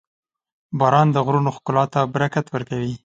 [0.79, 2.93] •باران د غرونو ښکلا ته برکت ورکوي.